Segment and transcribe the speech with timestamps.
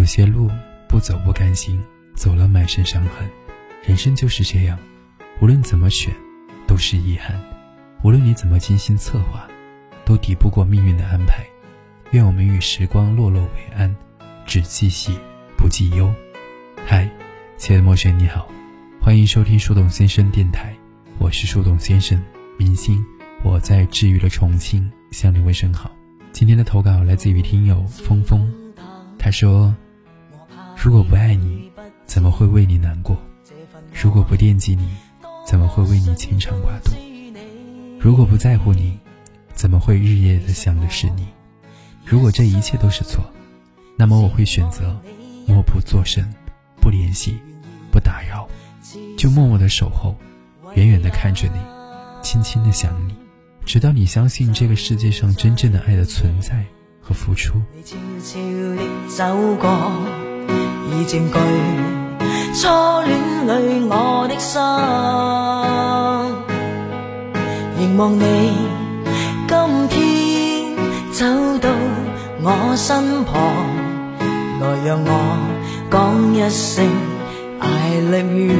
[0.00, 0.50] 有些路
[0.88, 1.78] 不走不甘心，
[2.14, 3.30] 走了满身伤痕。
[3.84, 4.78] 人生就是这样，
[5.42, 6.10] 无论怎么选，
[6.66, 7.38] 都是遗憾。
[8.02, 9.46] 无论你怎么精心策划，
[10.06, 11.44] 都抵不过命运的安排。
[12.12, 13.94] 愿我们与时光落落为安，
[14.46, 15.18] 只记喜
[15.54, 16.10] 不记忧。
[16.86, 17.06] 嗨，
[17.58, 18.48] 亲爱的陌生人，你好，
[19.02, 20.74] 欢迎收听树洞先生电台，
[21.18, 22.18] 我是树洞先生
[22.56, 23.04] 明星，
[23.44, 25.90] 我在治愈了重庆，向你问声好。
[26.32, 28.50] 今天的投稿来自于听友峰峰，
[29.18, 29.76] 他说
[30.82, 31.70] ：“如果不爱你，
[32.06, 33.14] 怎么会为你难过？
[33.92, 34.88] 如果不惦记你，
[35.46, 36.92] 怎么会为你牵肠挂肚？
[38.00, 38.98] 如果不在乎你，
[39.52, 41.28] 怎么会日夜的想的是你？”
[42.02, 43.22] 如果这一切都是错，
[43.94, 44.98] 那么我会选择
[45.46, 46.26] 默不作声，
[46.80, 47.36] 不联系，
[47.92, 48.48] 不打扰，
[49.18, 50.16] 就默默的守候，
[50.76, 51.60] 远远的看着你，
[52.22, 53.14] 轻轻的想你，
[53.66, 56.64] 直到你相信这个世界上真正的爱的存在
[57.02, 57.60] 和付出。
[60.88, 61.34] 已占据
[62.54, 62.68] 初
[63.06, 63.12] 恋
[63.46, 63.50] 里
[63.88, 64.60] 我的心，
[67.76, 68.22] 凝望你，
[69.48, 69.52] 今
[69.88, 69.98] 天
[71.12, 71.24] 走
[71.58, 71.68] 到。
[72.42, 73.36] 我身旁，
[74.60, 75.10] 来让我
[75.90, 76.88] 讲一声
[77.58, 78.56] I love you。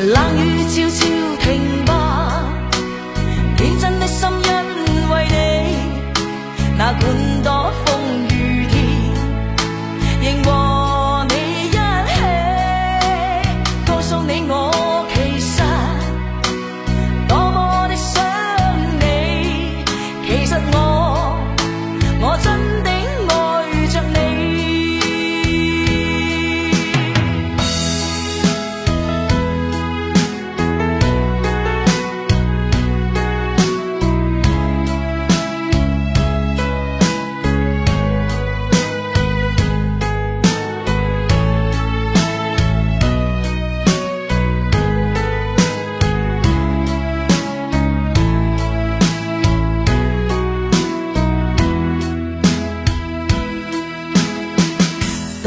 [0.00, 1.04] 冷雨悄悄
[1.40, 1.92] 停吧，
[3.58, 5.34] 天真的心因为你，
[6.78, 7.02] 那管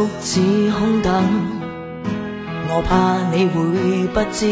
[0.00, 0.40] 独自
[0.70, 1.12] 空等，
[2.70, 3.60] 我怕你会
[4.14, 4.46] 不知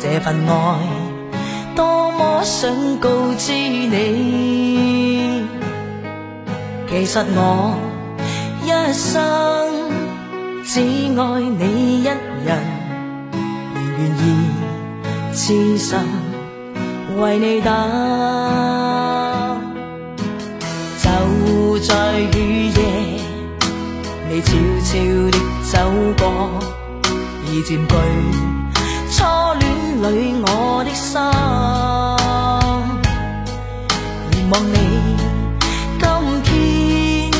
[0.00, 0.78] 这份爱
[1.74, 2.70] 多么想
[3.00, 5.42] 告知你。
[6.88, 7.74] 其实我
[8.62, 9.10] 一生
[10.64, 10.78] 只
[11.18, 12.56] 爱你一人，
[13.74, 14.22] 仍愿意
[15.32, 15.98] 痴心
[17.18, 17.74] 为你等，
[21.02, 22.73] 就在雨。
[24.34, 24.50] 你悄
[24.82, 24.98] 悄
[25.30, 25.78] 地走
[26.18, 26.58] 过，
[27.46, 27.94] 已占据
[29.12, 29.22] 初
[29.60, 29.62] 恋
[30.02, 31.22] 里我的心。
[34.32, 34.76] 凝望你，
[36.00, 36.04] 今
[36.42, 37.30] 天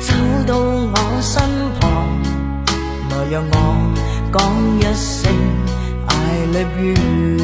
[0.00, 0.08] 走
[0.48, 1.32] 到我身
[1.78, 1.84] 旁，
[3.08, 3.54] 来让我
[4.32, 4.36] 讲
[4.80, 5.32] 一声
[6.08, 6.10] I
[6.52, 7.35] love you。